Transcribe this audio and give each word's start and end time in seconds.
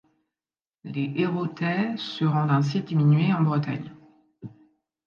Les 0.83 1.13
Héraultais 1.17 1.95
se 1.95 2.25
rendent 2.25 2.49
ainsi 2.49 2.81
diminués 2.81 3.33
en 3.35 3.43
Bretagne. 3.43 3.93